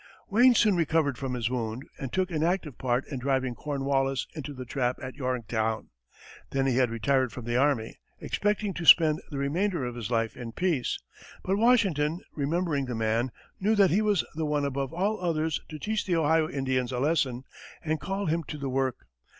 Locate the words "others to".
15.21-15.77